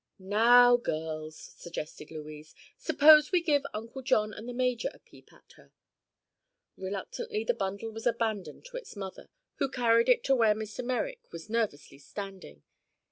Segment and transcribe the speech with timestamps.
[0.17, 5.51] "Now, girls," suggested Louise, "suppose we give Uncle John and the major a peep at
[5.57, 5.73] her."
[6.75, 10.83] Reluctantly the bundle was abandoned to its mother, who carried it to where Mr.
[10.83, 12.63] Merrick was nervously standing.